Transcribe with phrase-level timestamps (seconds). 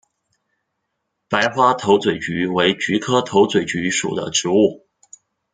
[1.29, 4.87] 白花头嘴菊为菊科头嘴菊属的植物。